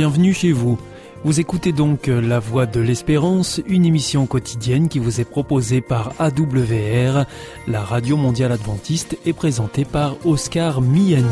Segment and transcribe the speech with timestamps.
[0.00, 0.78] bienvenue chez vous.
[1.24, 6.14] Vous écoutez donc La Voix de l'Espérance, une émission quotidienne qui vous est proposée par
[6.18, 7.26] AWR,
[7.68, 11.26] la radio mondiale adventiste, et présentée par Oscar Miani.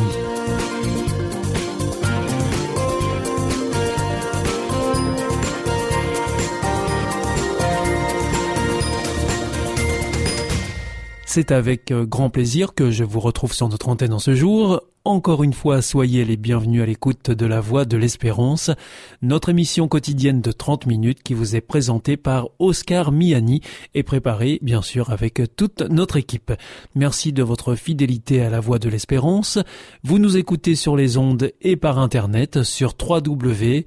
[11.38, 14.82] C'est avec euh, grand plaisir que je vous retrouve sur notre antenne en ce jour.
[15.04, 18.72] Encore une fois, soyez les bienvenus à l'écoute de la Voix de l'Espérance,
[19.22, 23.60] notre émission quotidienne de 30 minutes qui vous est présentée par Oscar Miani
[23.94, 26.52] et préparée bien sûr avec toute notre équipe.
[26.96, 29.60] Merci de votre fidélité à la Voix de l'Espérance.
[30.02, 33.86] Vous nous écoutez sur les ondes et par internet sur www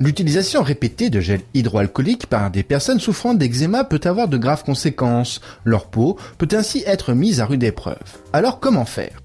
[0.00, 5.40] L'utilisation répétée de gel hydroalcoolique par des personnes souffrant d'eczéma peut avoir de graves conséquences.
[5.64, 7.98] Leur peau peut ainsi être mise à rude épreuve.
[8.32, 9.20] Alors comment faire?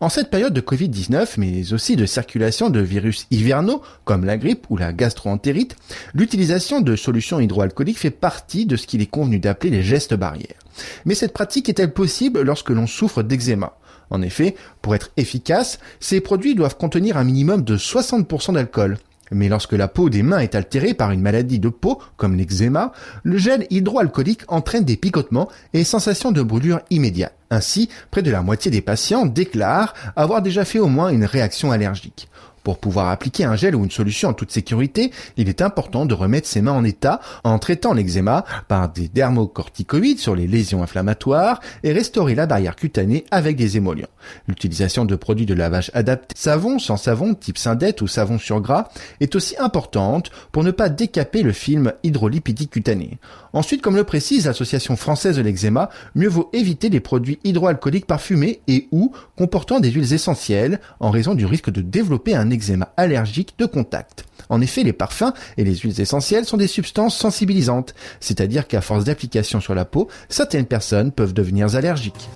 [0.00, 4.66] En cette période de Covid-19, mais aussi de circulation de virus hivernaux, comme la grippe
[4.68, 5.76] ou la gastroentérite,
[6.12, 10.58] l'utilisation de solutions hydroalcooliques fait partie de ce qu'il est convenu d'appeler les gestes barrières.
[11.04, 13.76] Mais cette pratique est-elle possible lorsque l'on souffre d'eczéma?
[14.12, 18.98] En effet, pour être efficace, ces produits doivent contenir un minimum de 60% d'alcool.
[19.30, 22.92] Mais lorsque la peau des mains est altérée par une maladie de peau, comme l'eczéma,
[23.22, 27.34] le gel hydroalcoolique entraîne des picotements et sensations de brûlure immédiate.
[27.50, 31.72] Ainsi, près de la moitié des patients déclarent avoir déjà fait au moins une réaction
[31.72, 32.28] allergique.
[32.64, 36.14] Pour pouvoir appliquer un gel ou une solution en toute sécurité, il est important de
[36.14, 41.60] remettre ses mains en état en traitant l'eczéma par des dermocorticoïdes sur les lésions inflammatoires
[41.82, 44.06] et restaurer la barrière cutanée avec des émollients.
[44.46, 48.88] L'utilisation de produits de lavage adaptés, savon, sans savon, type syndette ou savon sur gras,
[49.20, 53.18] est aussi importante pour ne pas décaper le film hydrolipidique cutané.
[53.52, 58.60] Ensuite, comme le précise l'Association française de l'eczéma, mieux vaut éviter les produits hydroalcooliques parfumés
[58.66, 63.54] et ou comportant des huiles essentielles en raison du risque de développer un eczéma allergique
[63.58, 64.24] de contact.
[64.48, 69.04] En effet, les parfums et les huiles essentielles sont des substances sensibilisantes, c'est-à-dire qu'à force
[69.04, 72.30] d'application sur la peau, certaines personnes peuvent devenir allergiques.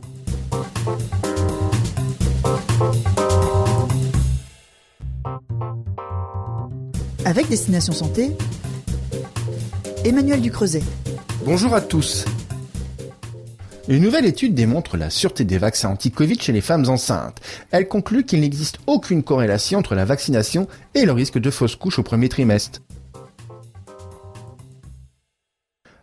[7.25, 8.31] Avec Destination Santé,
[10.05, 10.83] Emmanuel Ducreuset.
[11.47, 12.25] Bonjour à tous.
[13.87, 17.41] Une nouvelle étude démontre la sûreté des vaccins anti-Covid chez les femmes enceintes.
[17.71, 22.01] Elle conclut qu'il n'existe aucune corrélation entre la vaccination et le risque de fausse couche
[22.01, 22.81] au premier trimestre.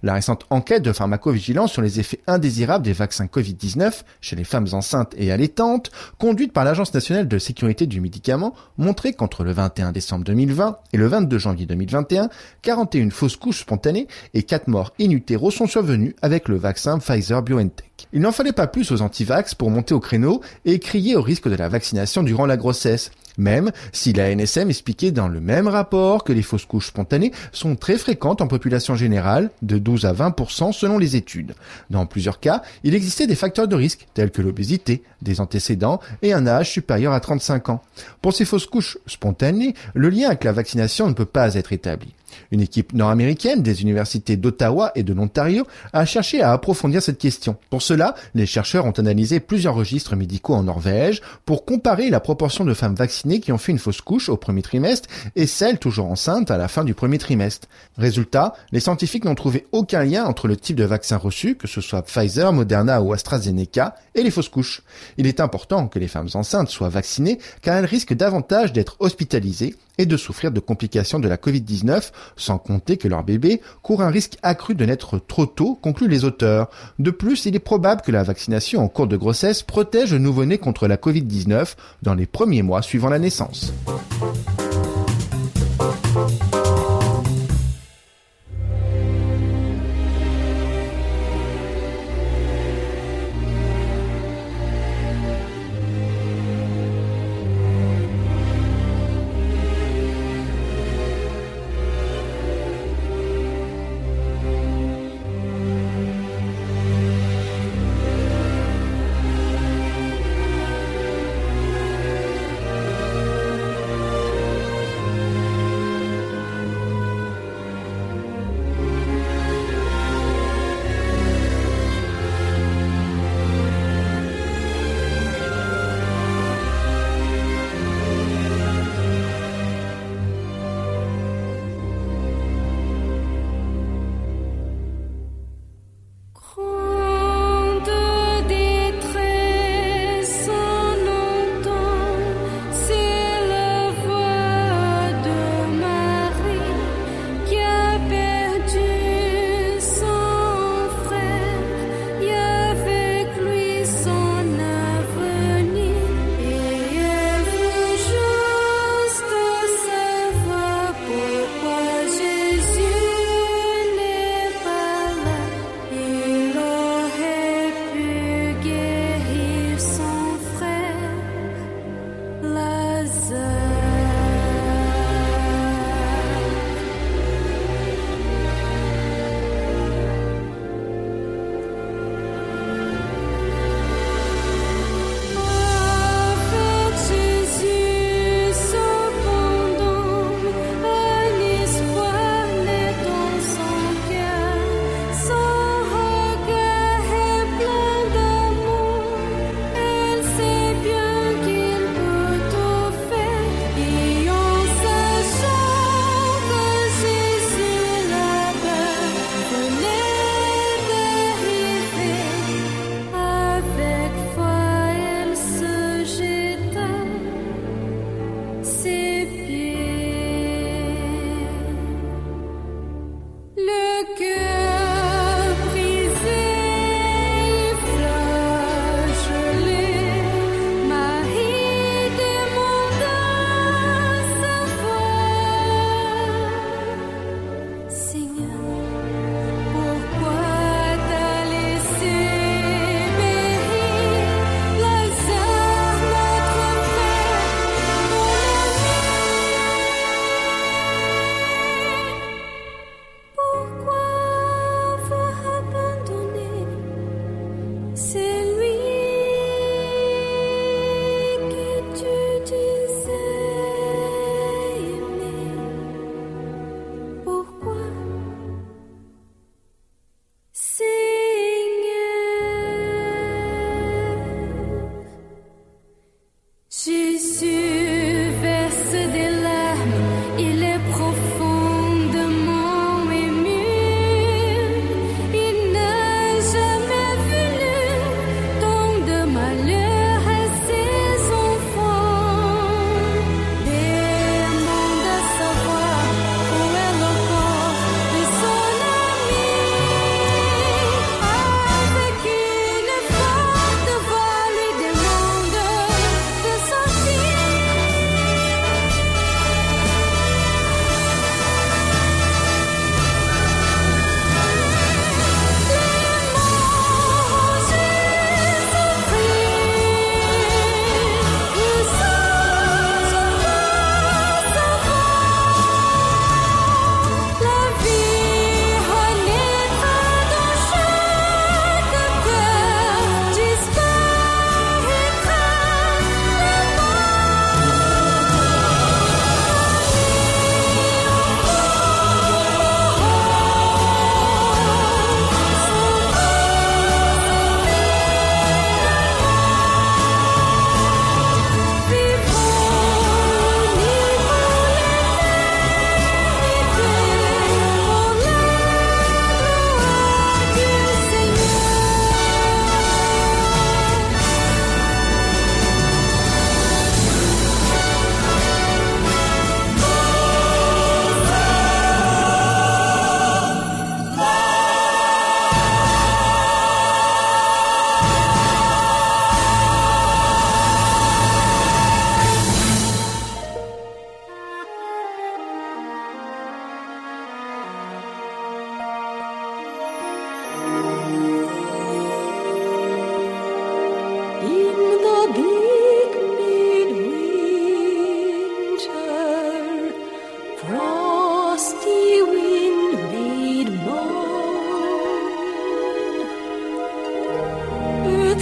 [0.04, 4.68] La récente enquête de pharmacovigilance sur les effets indésirables des vaccins Covid-19 chez les femmes
[4.74, 9.94] enceintes et allaitantes, conduite par l'Agence nationale de sécurité du médicament, montrait qu'entre le 21
[9.94, 12.28] décembre 2020 et le 22 janvier 2021,
[12.64, 18.10] 41 fausses couches spontanées et 4 morts in utero sont survenues avec le vaccin Pfizer-BioNTech.
[18.12, 21.48] Il n'en fallait pas plus aux antivax pour monter au créneau et crier au risque
[21.48, 26.24] de la vaccination durant la grossesse, même si la NSM expliquait dans le même rapport
[26.24, 30.72] que les fausses couches spontanées sont très fréquentes en population générale, de 12 à 20%
[30.74, 31.56] selon les études.
[31.90, 36.34] Dans plusieurs cas, il existait des facteurs de risque tels que l'obésité, des antécédents et
[36.34, 37.82] un âge supérieur à 35 ans.
[38.22, 42.14] Pour ces fausses couches spontanées, le lien avec la vaccination ne peut pas être établi.
[42.52, 47.58] Une équipe nord-américaine des universités d'Ottawa et de l'Ontario a cherché à approfondir cette question.
[47.70, 52.66] Pour cela, les chercheurs ont analysé plusieurs registres médicaux en Norvège pour comparer la proportion
[52.66, 56.08] de femmes vaccinées qui ont fait une fausse couche au premier trimestre et celles toujours
[56.08, 57.68] enceintes à la fin du premier trimestre.
[57.98, 61.82] Résultat, les scientifiques n'ont trouvé aucun lien entre le type de vaccin reçu, que ce
[61.82, 64.82] soit Pfizer, Moderna ou AstraZeneca, et les fausses couches.
[65.18, 69.76] Il est important que les femmes enceintes soient vaccinées car elles risquent davantage d'être hospitalisées
[69.98, 74.10] et de souffrir de complications de la Covid-19, sans compter que leur bébé court un
[74.10, 76.70] risque accru de naître trop tôt, concluent les auteurs.
[77.00, 80.58] De plus, il est probable que la vaccination en cours de grossesse protège le nouveau-né
[80.58, 83.74] contre la Covid-19 dans les premiers mois suivant la naissance.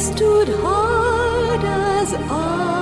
[0.01, 2.80] stood hard as I.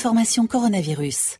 [0.00, 1.36] Information coronavirus.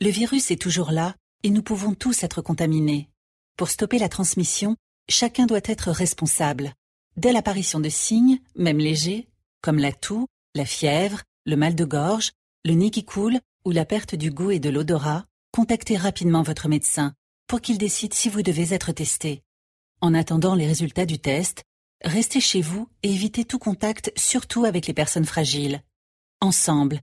[0.00, 3.10] Le virus est toujours là et nous pouvons tous être contaminés.
[3.58, 4.76] Pour stopper la transmission,
[5.10, 6.72] chacun doit être responsable.
[7.18, 9.28] Dès l'apparition de signes, même légers,
[9.60, 12.32] comme la toux, la fièvre, le mal de gorge,
[12.64, 16.66] le nez qui coule ou la perte du goût et de l'odorat, contactez rapidement votre
[16.66, 17.12] médecin
[17.46, 19.42] pour qu'il décide si vous devez être testé.
[20.00, 21.62] En attendant les résultats du test,
[22.02, 25.82] restez chez vous et évitez tout contact, surtout avec les personnes fragiles.
[26.40, 27.02] Ensemble,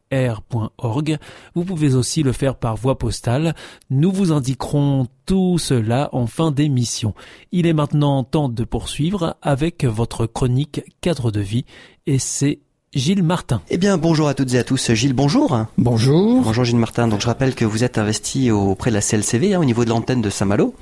[0.11, 1.17] r.org.
[1.55, 3.55] Vous pouvez aussi le faire par voie postale.
[3.89, 7.13] Nous vous indiquerons tout cela en fin d'émission.
[7.51, 11.65] Il est maintenant temps de poursuivre avec votre chronique cadre de vie
[12.05, 12.59] et c'est
[12.93, 13.61] Gilles Martin.
[13.69, 14.91] Eh bien, bonjour à toutes et à tous.
[14.91, 15.65] Gilles, bonjour.
[15.77, 16.41] Bonjour.
[16.41, 17.07] Bonjour Gilles Martin.
[17.07, 19.89] Donc, je rappelle que vous êtes investi auprès de la CLCV, hein, au niveau de
[19.89, 20.75] l'antenne de Saint-Malo,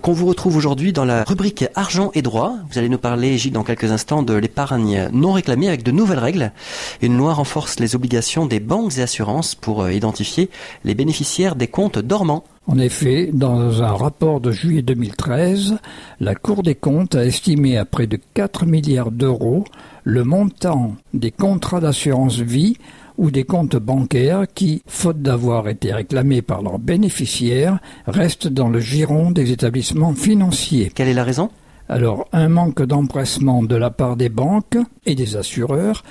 [0.00, 2.56] qu'on vous retrouve aujourd'hui dans la rubrique Argent et droit.
[2.68, 6.18] Vous allez nous parler, Gilles, dans quelques instants, de l'épargne non réclamée avec de nouvelles
[6.18, 6.50] règles.
[7.00, 10.50] Une loi renforce les obligations des banques et assurances pour euh, identifier
[10.82, 12.42] les bénéficiaires des comptes dormants.
[12.66, 15.76] En effet, dans un rapport de juillet 2013,
[16.18, 19.64] la Cour des comptes a estimé à près de 4 milliards d'euros
[20.04, 22.76] le montant des contrats d'assurance vie
[23.18, 28.80] ou des comptes bancaires qui, faute d'avoir été réclamés par leurs bénéficiaires, restent dans le
[28.80, 30.90] giron des établissements financiers.
[30.94, 31.50] Quelle est la raison?
[31.88, 36.02] Alors, un manque d'empressement de la part des banques et des assureurs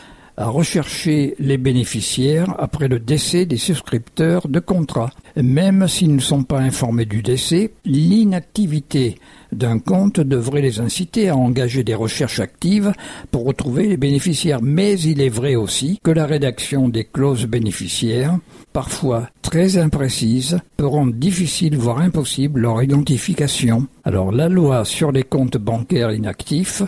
[0.41, 5.12] à rechercher les bénéficiaires après le décès des souscripteurs de contrats.
[5.36, 9.19] Même s'ils ne sont pas informés du décès, l'inactivité
[9.51, 12.91] d'un compte devrait les inciter à engager des recherches actives
[13.29, 14.63] pour retrouver les bénéficiaires.
[14.63, 18.39] Mais il est vrai aussi que la rédaction des clauses bénéficiaires,
[18.74, 23.86] parfois très imprécises, peut rendre difficile voire impossible leur identification.
[24.03, 26.81] Alors la loi sur les comptes bancaires inactifs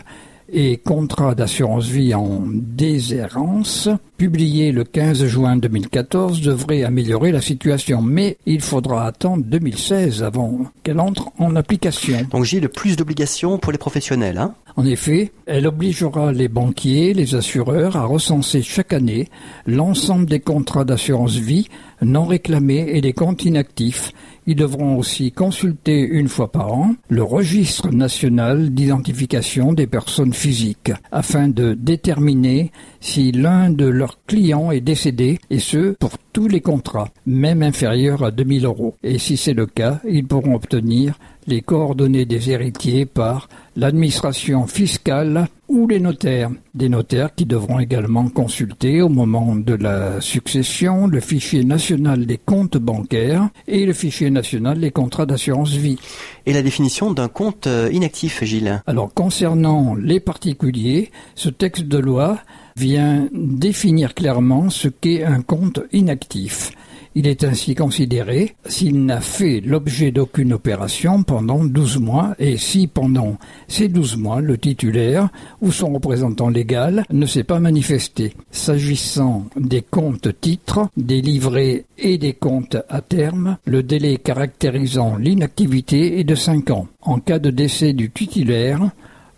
[0.53, 8.01] et contrat d'assurance vie en déshérence, publié le 15 juin 2014, devrait améliorer la situation.
[8.01, 12.27] Mais il faudra attendre 2016 avant qu'elle entre en application.
[12.29, 14.37] Donc j'ai le plus d'obligations pour les professionnels.
[14.37, 19.29] Hein en effet, elle obligera les banquiers, les assureurs à recenser chaque année
[19.67, 21.67] l'ensemble des contrats d'assurance vie
[22.01, 24.13] non réclamés et des comptes inactifs
[24.47, 30.91] ils devront aussi consulter une fois par an le registre national d'identification des personnes physiques
[31.11, 36.61] afin de déterminer si l'un de leurs clients est décédé et ce pour tous les
[36.61, 38.95] contrats, même inférieurs à 2000 euros.
[39.03, 45.47] Et si c'est le cas, ils pourront obtenir les coordonnées des héritiers par l'administration fiscale
[45.67, 46.51] ou les notaires.
[46.73, 52.37] Des notaires qui devront également consulter au moment de la succession le fichier national des
[52.37, 55.99] comptes bancaires et le fichier national des contrats d'assurance vie.
[56.45, 58.81] Et la définition d'un compte euh, inactif, Gilles?
[58.85, 62.39] Alors concernant les particuliers, ce texte de loi
[62.75, 66.71] vient définir clairement ce qu'est un compte inactif.
[67.15, 72.87] Il est ainsi considéré s'il n'a fait l'objet d'aucune opération pendant 12 mois et si
[72.87, 75.29] pendant ces 12 mois le titulaire
[75.61, 78.33] ou son représentant légal ne s'est pas manifesté.
[78.51, 86.19] S'agissant des comptes titres, des livrets et des comptes à terme, le délai caractérisant l'inactivité
[86.19, 86.87] est de 5 ans.
[87.01, 88.89] En cas de décès du titulaire,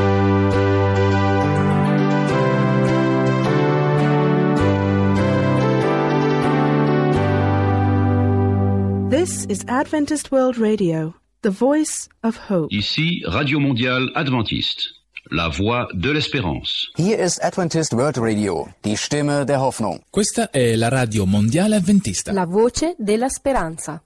[9.10, 12.72] This is Adventist World Radio, the voice of hope.
[12.72, 15.00] Ici, Radio Mondiale Adventiste.
[15.32, 16.90] La voix de l'espérance.
[16.98, 20.02] Hier ist Adventist World Radio, die Stimme der Hoffnung.
[20.10, 22.32] Questa è la radio mondiale adventista.
[22.32, 24.02] La voce della speranza.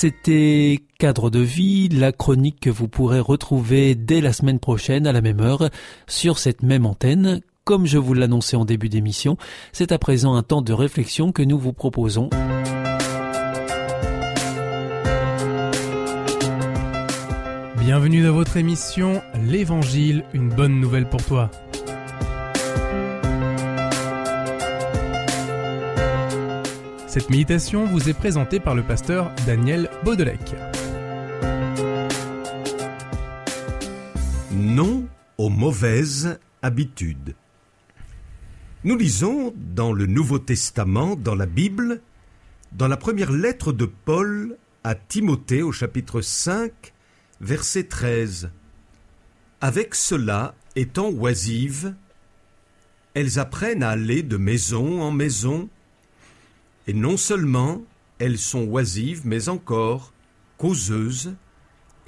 [0.00, 5.12] C'était Cadre de vie, la chronique que vous pourrez retrouver dès la semaine prochaine à
[5.12, 5.70] la même heure
[6.06, 7.40] sur cette même antenne.
[7.64, 9.36] Comme je vous l'annonçais en début d'émission,
[9.72, 12.30] c'est à présent un temps de réflexion que nous vous proposons.
[17.80, 21.50] Bienvenue dans votre émission L'Évangile, une bonne nouvelle pour toi.
[27.08, 30.54] Cette méditation vous est présentée par le pasteur Daniel Baudelec.
[34.52, 37.34] Non aux mauvaises habitudes.
[38.84, 42.02] Nous lisons dans le Nouveau Testament, dans la Bible,
[42.72, 46.92] dans la première lettre de Paul à Timothée au chapitre 5,
[47.40, 48.50] verset 13.
[49.62, 51.94] Avec cela, étant oisives,
[53.14, 55.70] elles apprennent à aller de maison en maison,
[56.88, 57.82] et non seulement
[58.18, 60.12] elles sont oisives, mais encore
[60.56, 61.36] causeuses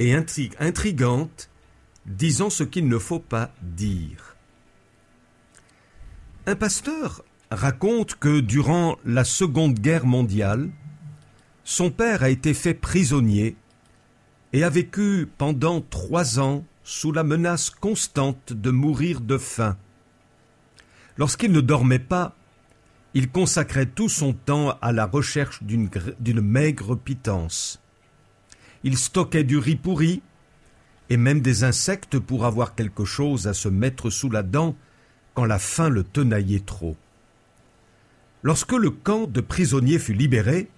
[0.01, 1.51] et intrigantes,
[2.07, 4.35] disant ce qu'il ne faut pas dire.
[6.47, 10.71] Un pasteur raconte que durant la Seconde Guerre mondiale,
[11.63, 13.57] son père a été fait prisonnier
[14.55, 19.77] et a vécu pendant trois ans sous la menace constante de mourir de faim.
[21.19, 22.35] Lorsqu'il ne dormait pas,
[23.15, 27.81] il consacrait tout son temps à la recherche d'une maigre pitance.
[28.85, 30.23] Il stockait du riz pourri
[31.11, 34.77] et même des insectes pour avoir quelque chose à se mettre sous la dent
[35.35, 36.97] quand la faim le tenaillait trop.
[38.43, 40.71] Lorsque le camp de prisonniers fut libéré,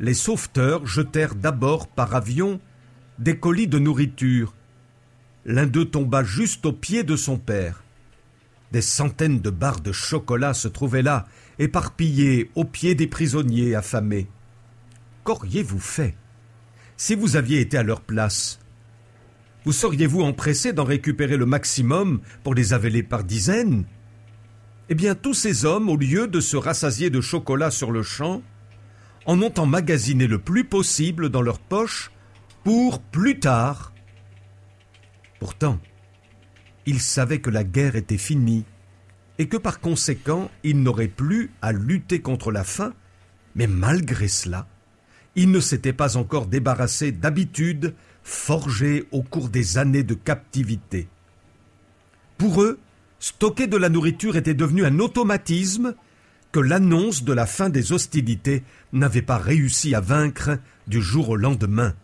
[0.00, 2.60] les sauveteurs jetèrent d'abord par avion
[3.18, 4.54] des colis de nourriture.
[5.46, 7.83] L'un d'eux tomba juste au pied de son père.
[8.74, 11.26] Des centaines de barres de chocolat se trouvaient là,
[11.60, 14.26] éparpillées au pied des prisonniers affamés.
[15.22, 16.16] Qu'auriez-vous fait?
[16.96, 18.58] Si vous aviez été à leur place
[19.64, 23.84] Vous seriez-vous empressé d'en récupérer le maximum pour les avaler par dizaines?
[24.88, 28.42] Eh bien, tous ces hommes, au lieu de se rassasier de chocolat sur le champ,
[29.24, 32.10] en ont emmagasiné le plus possible dans leurs poches
[32.64, 33.92] pour plus tard.
[35.38, 35.78] Pourtant,
[36.86, 38.64] ils savaient que la guerre était finie
[39.38, 42.92] et que par conséquent ils n'auraient plus à lutter contre la faim,
[43.54, 44.68] mais malgré cela,
[45.36, 51.08] ils ne s'étaient pas encore débarrassés d'habitudes forgées au cours des années de captivité.
[52.38, 52.78] Pour eux,
[53.18, 55.94] stocker de la nourriture était devenu un automatisme
[56.52, 61.36] que l'annonce de la fin des hostilités n'avait pas réussi à vaincre du jour au
[61.36, 61.94] lendemain.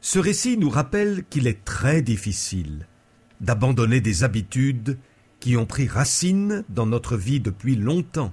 [0.00, 2.86] Ce récit nous rappelle qu'il est très difficile
[3.40, 4.98] d'abandonner des habitudes
[5.40, 8.32] qui ont pris racine dans notre vie depuis longtemps.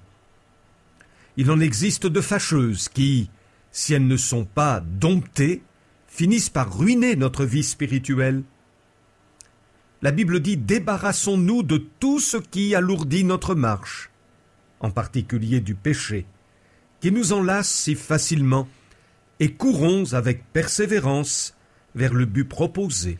[1.37, 3.29] Il en existe de fâcheuses qui,
[3.71, 5.61] si elles ne sont pas domptées,
[6.07, 8.43] finissent par ruiner notre vie spirituelle.
[10.01, 14.09] La Bible dit Débarrassons-nous de tout ce qui alourdit notre marche,
[14.79, 16.25] en particulier du péché,
[17.01, 18.67] qui nous enlace si facilement,
[19.39, 21.53] et courons avec persévérance
[21.95, 23.17] vers le but proposé.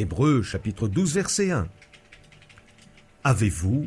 [0.00, 1.68] Hébreux chapitre 12 verset 1.
[3.22, 3.86] Avez-vous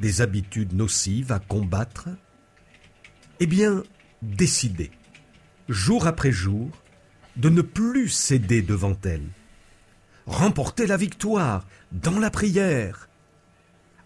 [0.00, 2.08] des habitudes nocives à combattre?
[3.38, 3.84] Eh bien,
[4.20, 4.90] décidez,
[5.68, 6.70] jour après jour,
[7.36, 9.28] de ne plus céder devant elles.
[10.26, 13.08] Remportez la victoire dans la prière.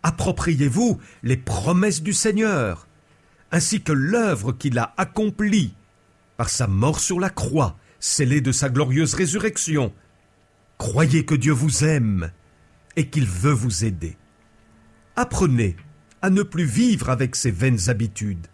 [0.02, 2.86] Appropriez-vous les promesses du Seigneur,
[3.52, 5.72] ainsi que l'œuvre qu'il a accomplie
[6.36, 9.94] par sa mort sur la croix scellé de sa glorieuse résurrection.
[10.78, 12.30] Croyez que Dieu vous aime
[12.96, 14.16] et qu'il veut vous aider.
[15.16, 15.76] Apprenez
[16.22, 18.46] à ne plus vivre avec ces vaines habitudes.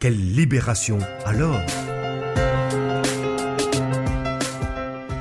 [0.00, 1.60] Quelle libération alors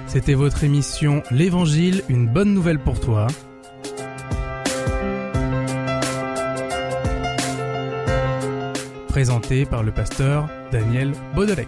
[0.08, 3.28] C'était votre émission L'Évangile, une bonne nouvelle pour toi.
[9.08, 11.68] Présentée par le pasteur Daniel Baudelec.